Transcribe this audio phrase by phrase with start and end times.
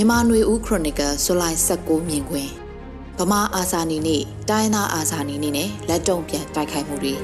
[0.00, 2.52] မြန်မာနွေဦးခရိုနီကယ်ဇူလိုင်16မြင်ကွင်း
[3.18, 7.14] ဗမာအာဇာနည်နေ့တိုင်းသားအာဇာနည်နေ့နဲ့လက်တုံပြန်တိုက်ခိုက်မှုတွေ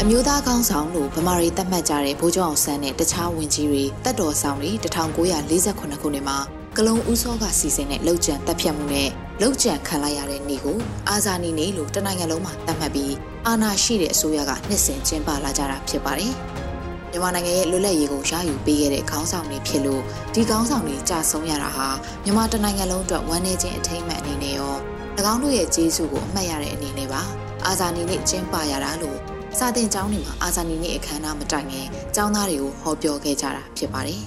[0.00, 6.38] အမျိုးသားကောင်းဆောင်လို့ဗမာရီတတ်မှတ်ကြတဲ့ဘိုးကျောင်းအောင်ဆန်းနဲ့တခြားဝင်ကြီးတွေတပ်တော်ဆောင်တွေ1948ခုနှစ်မှာ
[6.76, 9.08] ကလုံဦးစောကစီစဉ်တဲ့လောက်ကျန်တပ်ဖြတ်မှုနဲ့
[9.42, 10.78] လောက်ကျန်ခံလိုက်ရတဲ့နေ့ကို
[11.08, 13.14] အာဇာနည်နေ့လို့တနိုင်ငံလုံးမှာသတ်မှတ်ပြီး
[13.46, 16.34] အာဏာရှိတဲ့အစိုးရကနှစ်စဉ်ကျင်းပလာကြတာဖြစ်ပါတယ်။
[17.14, 20.02] မြန်မာနိုင်ငံရဲ့လွတ်လပ်ရေးကိုရယူပေးခဲ့တဲ့ခေါင်းဆောင်တွေဖြစ်လို့
[20.34, 21.88] ဒီခေါင်းဆောင်တွေကြာဆုံးရတာဟာ
[22.24, 24.74] မြန်မာတနိုင်ငံလုံးအတွက်ဝမ်းနည်းခြင်းအထိမ်းအမှတ်အနေနဲ့ရော၎
[25.32, 27.22] င်းတို့ရဲ့ကျေးဇူးကိုအမှတ်ရတဲ့အနေနဲ့ပါ
[27.66, 29.18] အာဇာနည်နေ့ကျင်းပရတာလို့
[29.58, 34.22] စာတင်ကျောင်းတွေမှာအာဇာနည်နေ့အခမ်းအနားမတိုင်ခင်ကျောင်းသားတွေကိုဟောပြောခဲ့ကြတာဖြစ်ပါတယ်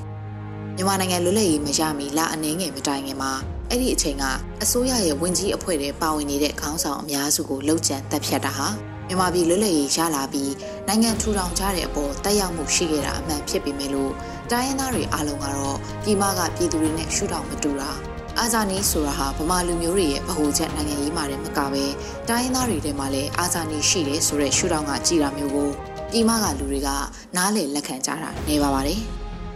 [0.76, 3.32] မြန်မာနိုင်ငံလွတ်လပ်ရေးမရမီလအနှင်းငယ်မတိုင်ခင်မှာ
[3.70, 4.24] အဲ့ဒီအချိန်က
[4.64, 8.68] အစိုးရရဲ့ဝင်ကြီးအဖွဲ့တွေပါဝင်နေတဲ့ခေါင်းဆောင်အများစုကိုလှုပ်ကြံတက်ဖြတ်တာဟာ
[9.08, 10.54] မြန်မာပြည်လွတ်လပ်ရေးရလာပြီး
[10.88, 14.12] နိုင်ငံထူထောင်ကြတဲ့အပေါ်တက်ရောက်မှုရှိခဲ့တာအမှန်ဖြစ်ပေမဲ့လို့
[14.52, 17.92] တိုင်းရင်းသားတွေအားလုံးကတော့ပြည်မကပြည်သူတွေနဲ့ရှုထောင်မတူတာ
[18.40, 21.84] အာဇာနည်ဆိုတာဟာဗမာလူမျိုးတွေရဲ့ဗဟိုချက်နိုင်ငံရေးမှာတည်းမကပဲ
[22.30, 25.70] တိုင်းရင်းသားတွေထဲမှာလည်းအာဇာနည်ရှိတယ်ဆိုတဲ့ရှုထောင့်ကကြည်တာမျိုးကို
[26.12, 26.90] ပြည်မကလူတွေက
[27.36, 29.02] နားလည်လက်ခံကြတာနေပါပါတယ်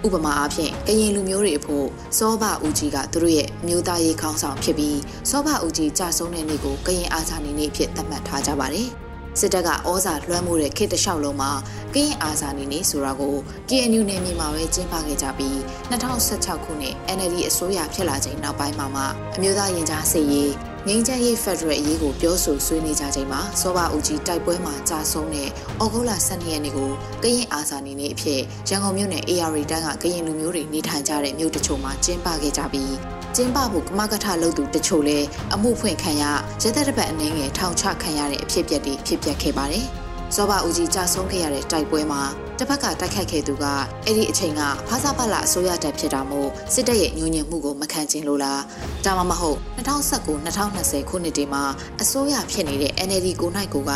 [0.06, 8.90] ဥပမာအားဖြင့်ကရင်လူမျိုးတွေအဖို့စောဘဦးကြီးကသူတို့ရဲ့မျိုးသားရေးခေါင်းဆောင်ဖြစ်ပြီးစောဘဦးကြီးကြာဆုံးတဲ့နေ့ကိုကရင်အာဇာနည်နေ့အဖြစ်သတ်မှတ်ထားကြပါတယ်။
[9.40, 11.52] စစ်တပ်ကဩဇာလွှမ်းမိုးတဲ့ခေတ်တစ်လျှောက်လုံးမှာ
[11.96, 13.36] ကရင်အာဇာနည်နေဆိုတာကို
[13.70, 15.56] KNU နယ်မြေမှာပဲကျင်းပခဲ့ကြပြီး
[15.92, 19.04] 2016ခုနှစ် NLD အစိုးရဖြစ်လာချိန်နောက်ပိုင်းမှာမှ
[19.36, 20.52] အမျိုးသားရင်ကြားစစ်ရေး
[20.88, 25.48] ငင်းချမ်းရေးဖက်ဒရယ်အရေးကိုပြောဆိုဆွေးနွေးကြချိန်မှာစောဘဦးကြီးတိုက်ပွဲမှာကြာဆုံးတဲ့
[25.84, 26.92] ဩဂုတ်လ12ရက်နေ့ကို
[27.24, 32.94] ကရင်အာဇာနည်နေ့အဖြစ်ရန်ကုန်မြို့နယ် AR တန်းကကရင်လူမျိုးတွေနေထိုင်ကြတဲ့မြို့တချို့မှာကျင်းပခဲ့ကြပြီး
[33.36, 36.24] ကျင်းပဖို့ကမကထလုပ်သူတချို့လည်းအမှုဖွင့်ခံရ
[36.64, 39.88] ရသက်တပတ်အနေငယ်ထောင်ချခံရတဲ့အဖြစ်အပျက်တွေဖြစ်ပျက်ခဲ့ပါတယ်။
[40.36, 42.22] စောဘဦးကြီးကြာဆုံးခဲ့ရတဲ့တိုက်ပွဲမှာ
[42.58, 43.66] တစ်ဖက်ကတိုက်ခတ်ခဲ့သူက
[44.06, 48.62] အဲ့ဒီအချိန်ကဖားစာပတ်လာအစိုးရတပ်ဖြစ်တာမို့စစ်တပ်ရဲ့ညှို့ညင်မှုကိုမခံချင်လို့လား
[49.06, 51.64] ဒါမှမဟုတ်2019-2020ခုနှစ်တည်းမှာ
[52.02, 53.92] အစိုးရဖြစ်နေတဲ့ NLD ကိုနိုင်ကိုက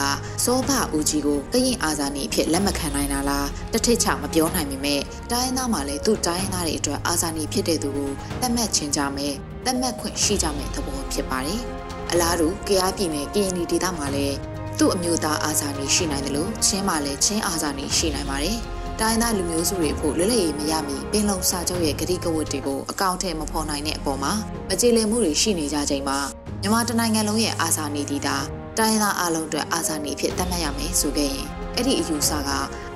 [0.45, 5.01] စောဘဦးကြီးကိုကရင်အာဇာနည်အဖြစ်လက်မခံနိုင်တာလားတထစ်ချမပြောနိုင်ပေမဲ့
[5.31, 8.11] တိုင်းသားမှာလည်းသူ့တိုင်းသားတွေအတွက်အာဇာနည်ဖြစ်တဲ့သူကို
[8.41, 9.33] သတ်မှတ်ချင်ကြမယ်
[9.65, 11.61] သတ်မှတ်ခွင့်ရှိကြမယ်သဘောဖြစ်ပါတယ်
[12.11, 18.57] အလားတူကြရားပြည်နယ်ကရင်ဒေသမှာလည်း သူ့အမျိုးသားအာဇာနည်ရှိနိုင်တယ်လို့ချင်းမှာလည်းချင်းအာဇာနည်ရှိနိုင်ပါတယ်။
[18.99, 24.33] တိုင်းသားလူမျိုးစုတွေဖို့လွတ်လပ်ရေးမရမီပင်လုံစာချုပ်ရဲ့ဂတိကဝတ်တွေကိုအကောင့်ထဲမဖော်နိုင်တဲ့အပေါ်မှာ
[24.69, 26.19] မကြေလည်မှုတွေရှိနေကြချိန်မှာ
[26.61, 28.37] မြန်မာတနိုင်ငံလုံးရဲ့အာဇာနည်တီတာ
[28.77, 32.49] တိုင်းသားအလုံးအတွက်အာဇာနည်ဖြစ်သတ်မှတ်ရမယ်ဆိုခဲ့ရင်အဲ့ဒီအယူဆက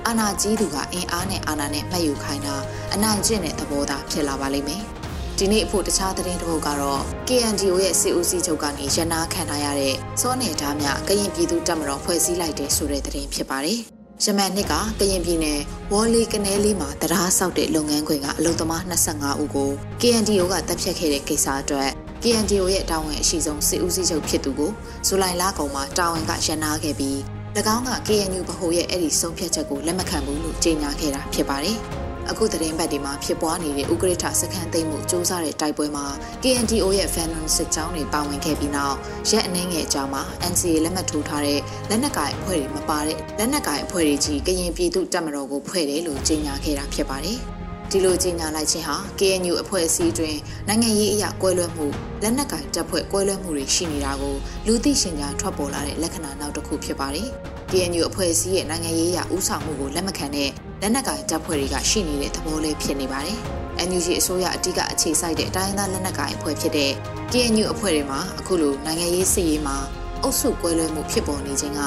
[0.06, 2.56] အာဏာကြီးသူကအင်အားနဲ့အာဏာနဲ့မှတ်ယူခိုင်းတာ
[2.94, 4.84] အနိုင်ကျင့်တဲ့သဘောသားဖြစ်လာပါလိမ့်မယ်။
[5.42, 13.78] ဒီနေ့အဖို့တခြားသတင်းတစ်ပုဒ်ကတော့ KNDO ရဲ့စစ်ဦးစီးချုပ်ကနေရနာခံထားရတဲ့စောနယ်ဓာမြကရင်ပြည်သူတပ်မတော်ဖွဲ့စည်းလိုက်တဲ့ဆိုတဲ့သတင်းဖြစ်ပါတယ်။
[14.24, 15.60] ရမန်နှစ်ကကရင်ပြည်နယ်
[15.92, 19.70] ဝေါ်လီကနေလေးမှာတရားဆောက်တဲ့လုပ်ငန်းခွင်ကအလုံသမား25ဦးကို
[20.00, 21.90] KNDO ကတပ်ဖြတ်ခဲ့တဲ့ကိစ္စအတွက်
[22.22, 24.70] KNDO ရဲ့တာဝန်အရှိဆုံးစစ်ဦးစီးချုပ်ဖြစ်သူကို
[25.06, 27.16] ဇူလိုင်လကုန်မှာတာဝန်ကရန်နာခဲ့ပြီး၎
[27.74, 31.78] င်းက KNU ဗဟိုရဲ့အဲ့ဒီဆုံးဖြတ်ချက်ကိုလက်မခံဘူးလို့ကြေညာခဲ့တာဖြစ်ပါတယ်။
[32.30, 36.06] အခုသတင်းပတ်ဒီမှာဖြစ်ပွားနေတဲ့ဥက္ကဋ္ဌစခန်းသိမ်းမှုစ조사တဲ့တိုက်ပွဲမှာ
[36.42, 38.96] KNDO ရဲ့ Venom စစ်ကြောင်းတွေပါဝင်ခဲ့ပြီးနောက်
[39.30, 47.38] ရက်အနှင်းငယ်အကြာမှာ NCA လက်မှတ်ထိုးထားတဲ့လက်နက်ကိုင်အဖွဲ့တွေမပါတဲ့လက်နက်ကိုင်အဖွဲ့တွေကြီးကရင်ပြည်သူတပ်မတော်ကိုဖွဲ့တယ်လို့ကြေညာခဲ့တာဖြစ်ပါတယ်။
[47.90, 50.36] ဒီလိုကြေညာလိုက်ခြင်းဟာ KNU အဖွဲ့အစည်းတွင်
[50.68, 51.86] နိုင်ငံရေးအရာကွဲလွဲမှု
[52.22, 54.34] လက်နက်ကင်တပ်ဖွဲ့ကွဲလွဲမှုတွေရှိနေတာကို
[54.66, 57.30] လူသိရှင်ကြားထွက်ပေါ်လာတဲ့လက္ခဏာနောက်တစ်ခုဖြစ်ပါတယ်။
[57.70, 60.50] KNU အဖွဲ့အစည်းရဲ့နိုင်ငံရေးအရာဥဆောင်မှုကိုလက်မခံတဲ့
[60.80, 63.38] လက်နက်ကင်တပ်ဖွဲ့တွေကရှိနေတဲ့သဘောလေးဖြစ်နေပါတယ်။
[63.88, 66.92] NUG အစိုးရအတိကအခြေစိုက်တဲ့အတိုင်းအသားလက်နက်ကင်အဖွဲ့ဖြစ်တဲ့
[67.32, 69.76] KNU အဖွဲ့တွေမှာအခုလိုနိုင်ငံရေးစစ်ရေးမှာ
[70.22, 71.82] အုပ်စုကွဲလွဲမှုဖြစ်ပေါ်နေခြင်းက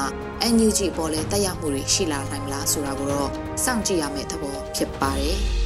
[0.53, 3.29] NUG ပေါ်လဲတက်ရောက်မှုတွေရှိလာနိုင်မလားဆိုတာကိုတော့
[3.63, 5.39] စောင့်ကြည့်ရမယ့်သဘောဖြစ်ပါတယ်။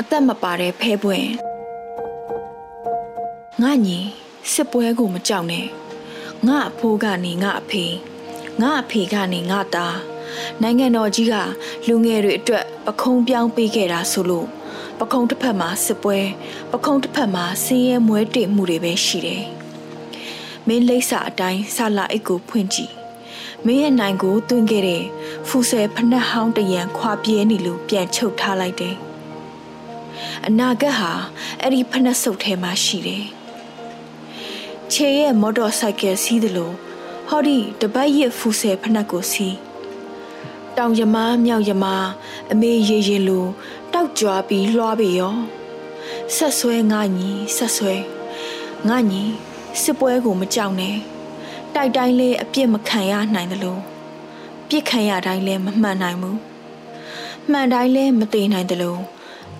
[0.00, 1.28] အသက်မပါတဲ့ဖဲပွင့်
[3.62, 3.98] ငါညီ
[4.52, 5.66] စစ်ပွဲကိုမကြောက်နဲ့
[6.46, 7.84] ငါအဖိုးကနေငါအဖေ
[8.60, 9.96] ငါအဖေကနေငါသား
[10.62, 11.34] နိုင်ငံတော်ကြီးက
[11.88, 14.48] လူငယ်တွေအတွက်ပခုံးပြောင်းပေးခဲ့တာဆိုလို့
[14.98, 16.18] ပခုံးတစ်ဖက်မှာစစ်ပွဲ
[16.72, 19.44] ပခုံးတစ်ဖက်မှာဆင်းရဲမွဲတေမှုတွေပဲရှိတယ်
[20.66, 23.01] မင်းလိပ်စာအတိုင်းဆလာအိတ်ကိုဖွင့်ကြည့်
[23.66, 25.04] မင်းရဲ့နိုင်ကိုတွင်ခဲ့တဲ့
[25.48, 28.96] ဖူဆယ်ဖနှက်ဟောင်းတရံခွာပြဲနေလို့ပြန်ချုပ်ထားလိုက်တယ်
[30.46, 31.12] အနာဂတ်ဟာ
[31.60, 33.24] အဲ့ဒီဖနှက်စုပ်ထဲမှာရှိတယ်
[34.92, 36.72] ခြေရဲ့မော်တော်ဆိုင်ကယ်စီးသလို
[37.28, 39.56] ဟောဒီတပတ်ရဖူဆယ်ဖနှက်ကိုစီး
[40.76, 42.06] တောင်ရမားမြောက်ရမား
[42.52, 43.46] အမေရေရင်လို
[43.92, 45.36] တောက်ကြွားပြီးလွှားပေရော
[46.36, 47.94] ဆက်ဆွဲငါညီဆက်ဆွဲ
[48.88, 49.22] ငါညီ
[49.82, 50.96] စစ်ပွဲကိုမကြောက်နဲ့
[51.76, 53.76] တိုက်တိုင်းလေးအပြစ်မခံရနိုင်သလို
[54.68, 56.38] ပြစ်ခံရတိုင်းလည်းမမှန်နိုင်ဘူး
[57.50, 58.96] မှန်တိုင်းလည်းမသေးနိုင်သလို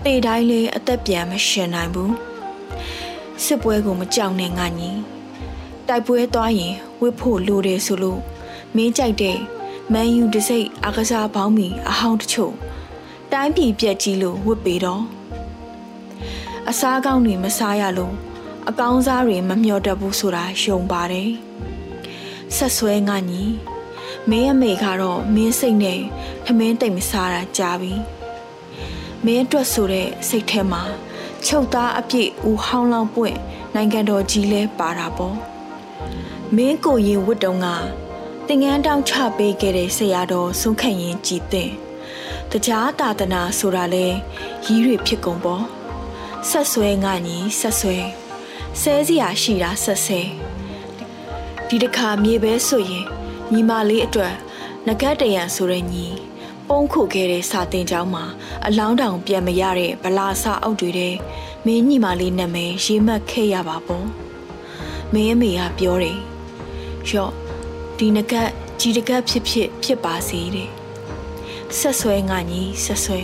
[0.04, 2.14] သေတိုင်းလည်းအသက်ပြန်မရှင်နိုင်ဘူး
[3.45, 4.90] စစ်ပွဲကိုမကြောက်နဲ့ငါညီ
[5.88, 8.21] တိုက်ပွဲသွားရင်ဝစ်ဖို့လိုတယ်ဆိုလို့
[8.76, 9.38] မင်းကြိုက်တဲ့
[9.92, 12.52] မန်ယူတစိတ်အကစားပေါင်းမီအဟောင်းတချို့
[13.33, 15.02] တိုင်းပြည်ပြက်ကြီးလို့ဝစ်ပေတော့
[16.69, 18.14] အစားကောင်းတွေမစားရလို့
[18.69, 21.31] အကောင်းစားတွေမမျှော်တတ်ဘူးဆိုတာယုံပါတယ်
[22.56, 23.42] ဆက်ဆွဲငါညီ
[24.30, 26.00] မင်းအမေကတော့မင်းစိတ်နဲ့
[26.44, 27.92] ထမင်းတိတ်မစားတာကြာပြီ
[29.24, 30.83] မင်းအတွက်ဆိုတဲ့စိတ်ထဲမှာ
[31.46, 33.37] ချုပ်သားအပြည့်ဦးဟောင်းလောင်းပွင့်
[33.74, 35.37] နိုင်ငံတော်ကြီးလဲပါတာပေါ့
[36.57, 37.66] မင်းကိုရင်ဝတ်တုံက
[38.48, 41.70] တင်ငန်းတောင်းချပေးခဲ့တဲ့ဆရာတော်ဆုံးခန့်ရင်ကြည်တဲ့
[42.50, 44.07] တရားတာသနာဆိုတာလဲ
[44.64, 45.64] ရီးတွေဖြစ်ကုန်ပေါ့
[46.48, 47.98] ဆက်ဆွဲငါညီဆက်ဆွဲ
[48.81, 50.20] ဆဲစရာရှိတာဆက်ဆဲ
[51.74, 53.06] ဒီတစ်ခါမြေပဲဆိုရင်
[53.52, 54.35] ညီမလေးအတွက်
[54.87, 56.06] ငကတ်တရံဆိုတဲ့ညီ
[56.68, 58.24] ပုံခုခဲ့တဲ့စာတင်ကျောင်းမှာ
[58.66, 61.14] အလောင်းတောင်ပြန်မရတဲ့ဗလာစာအုပ်တွေတဲ့
[61.66, 64.06] မင်းညီမလေးနာမည်ရေးမှတ်ခဲ့ရပါပေါ့
[65.12, 66.18] မင်းအမေကပြောတယ်
[67.11, 67.32] ရော့
[67.98, 68.48] ဒီငကတ်
[68.80, 70.68] ကြီးတကတ်ဖြစ်ဖြစ်ဖြစ်ပါစေတဲ့
[71.78, 73.20] ဆက်ဆွဲငါညီဆက်ဆွဲ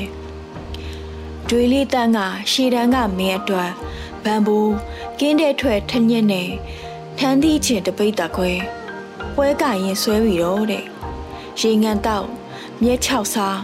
[1.49, 2.19] တွေးလေးတန်းက
[2.51, 3.71] ရှေတန်းကမင်းအတွက်
[4.25, 4.59] ဘန်ဘူ
[5.19, 6.51] ကင်းတဲ့ထွက်ထညက်နဲ့
[7.21, 8.51] ထန်းသီးချင်တပိတ်တခွဲ
[9.35, 10.85] ပွဲကရင်ဆွဲပြီးတော့တဲ့
[11.61, 12.29] ရေငန်တောက်
[12.83, 13.61] မြဲ၆စား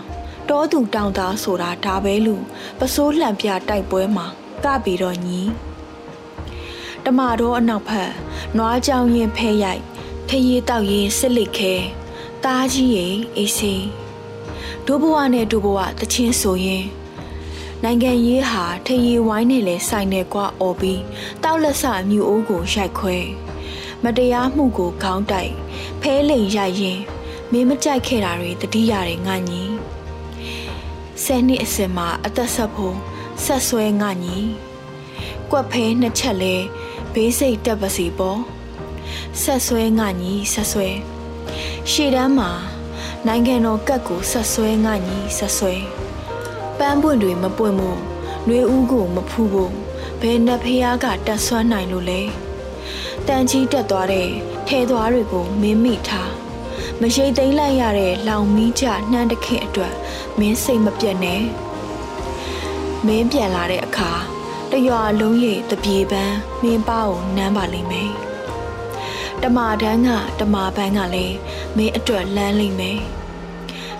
[0.48, 2.36] တောသူတောင်သားဆိုတာဒါပဲလူ
[2.78, 4.26] ပစိုးလှံပြတိုက်ပွဲမှာ
[4.64, 5.40] ကပြီးတော့ညီ
[7.04, 8.12] တမတော်အနောက်ဖက်
[8.56, 9.82] နွားကြောင်ရင်ဖဲရိုက်
[10.28, 11.74] ထရီတောက်ရင်စစ်လက်ခဲ
[12.44, 13.84] တားကြီးရင်အေးစေး
[14.86, 16.84] ဒိုးဘဝနဲ့ဒိုးဘဝတချင်းဆိုရင်
[17.86, 21.02] နိုင်ငံရေးဟာထရီဝိုင်းနဲ့လဲဆိုင်နေကွာអော်ပြီး
[21.42, 23.16] တောက်လက်ဆမြူအိုးကိုရိုက်ခွဲ
[24.02, 25.52] မတရားမှုကိုခေါင်းတိုက်
[26.00, 27.00] ဖဲလိန်ရိုက်ရင်
[27.52, 29.62] မင်းမကြိုက်ခဲ့တာတွေတတိရတယ်ငါညီ
[31.24, 32.96] ဆယ်နှစ်အစင်မှာအသက်ဆက်ဖို့
[33.44, 34.38] ဆက်ဆွဲငါညီ
[35.50, 36.54] ကွက်ဖဲနှစ်ချက်လဲ
[37.12, 38.40] ဘေးစိတ်တက်ပါစီပေါ့
[39.42, 40.88] ဆက်ဆွဲငါညီဆက်ဆွဲ
[41.90, 42.50] ရှေ့တန်းမှာ
[43.26, 46.03] နိုင်ငံတော်ကတ်ကိုဆက်ဆွဲငါညီဆက်ဆွဲ
[46.78, 47.98] ပန်းပွင့်တွေမပွင့်မို့
[48.46, 49.72] နှွေဦးကိုမဖူးဖို့
[50.20, 52.20] ဘယ်နှဖျားကတက်ဆွမ်းနိုင်လို့လဲ
[53.26, 54.28] တန်ကြီးတက်သွားတဲ့
[54.68, 56.32] ထဲသွားတွေကိုမင်းမိထား
[57.00, 59.94] မရှိသိမ့်လိုက်ရတဲ့လောင်မီးကြနှမ်းတခင်အတွက်
[60.38, 61.42] မင်းစိတ်မပြတ်နဲ့
[63.06, 64.12] မင်းပြန်လာတဲ့အခါ
[64.70, 68.12] တရွာလုံးရဲ့တပြေပန်းမင်းပါကိုနမ်းပါလိမ့်မယ်
[69.42, 70.08] တမာတန်းက
[70.40, 71.36] တမာပန်းကလည်း
[71.76, 73.00] မင်းအတွက်လမ်းလိမ့်မယ်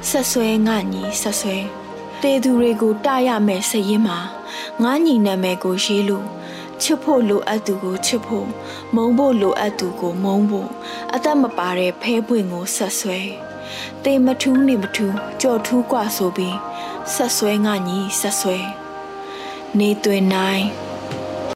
[0.09, 1.84] ဆက်ဆွဲငါညီဆက်ဆွဲ
[2.24, 4.20] တေသူတွေကိုတရမယ်စရင်မှာ
[4.82, 6.26] ငါညီနာမည်ကိုရေးလို့
[6.82, 8.48] ချစ်ဖို့လိုအပ်သူကိုချစ်ဖို့
[8.96, 10.70] မုန်းဖို့လိုအပ်သူကိုမုန်းဖို့
[11.13, 13.20] အသက်မပါတဲ့ဖဲပွင့်ကိုဆက်ဆွဲ
[14.04, 16.58] တေမထူးနေမထူးကြော်ထူးกว่าဆိုပြီး
[17.13, 18.58] ဆက်ဆွဲငါညီဆက်ဆွဲ
[19.80, 20.63] နေသွင်းနိုင်